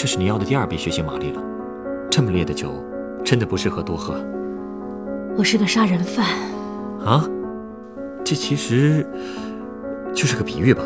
[0.00, 1.42] 这是你要的第二杯血腥玛丽了。
[2.10, 2.72] 这么烈的酒，
[3.22, 4.14] 真的不适合多喝。
[5.36, 6.24] 我是个杀人犯。
[7.04, 7.28] 啊？
[8.24, 9.06] 这其实
[10.14, 10.82] 就是个比喻吧？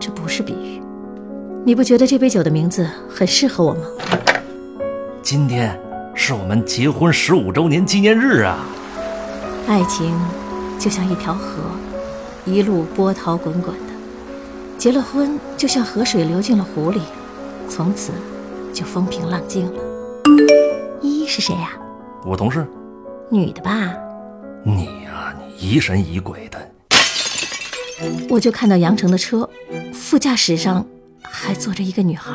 [0.00, 0.82] 这不是比喻。
[1.64, 3.82] 你不觉得这杯酒的名字很适合我吗？
[5.22, 5.80] 今天
[6.12, 8.58] 是我们结婚十五周年纪念日啊！
[9.68, 10.12] 爱情
[10.76, 11.62] 就像一条河，
[12.44, 13.92] 一路波涛滚滚的。
[14.76, 17.00] 结了婚，就像河水流进了湖里，
[17.68, 18.10] 从此
[18.72, 19.82] 就风平浪静了。
[21.02, 21.72] 依依是谁呀？
[22.24, 22.66] 我同事。
[23.30, 23.94] 女的吧？
[24.64, 26.70] 你呀，你疑神疑鬼的。
[28.28, 29.48] 我就看到杨成的车，
[29.92, 30.84] 副驾驶上
[31.22, 32.32] 还坐着一个女孩。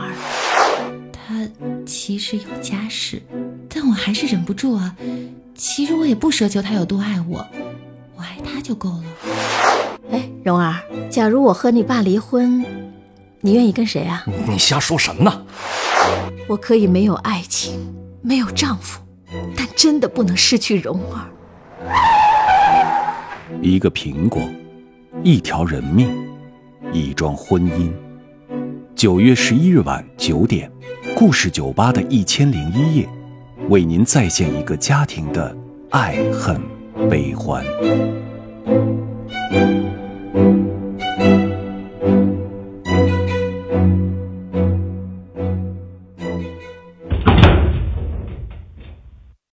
[1.11, 1.48] 她
[1.85, 3.22] 其实有家室，
[3.67, 4.95] 但我还是忍不住啊。
[5.55, 7.45] 其实我也不奢求他有多爱我，
[8.16, 9.03] 我爱他就够了。
[10.11, 10.75] 哎，蓉儿，
[11.09, 12.66] 假如我和你爸离婚，
[13.41, 14.23] 你愿意跟谁啊？
[14.47, 15.45] 你瞎说什么呢？
[16.48, 19.02] 我可以没有爱情，没有丈夫，
[19.56, 21.28] 但真的不能失去蓉儿。
[23.62, 24.42] 一个苹果，
[25.23, 26.09] 一条人命，
[26.92, 27.92] 一桩婚姻。
[28.95, 30.72] 九月十一日晚九点，
[31.16, 33.09] 故事酒吧的一千零一夜，
[33.69, 35.56] 为您再现一个家庭的
[35.90, 36.62] 爱恨
[37.09, 37.66] 悲欢。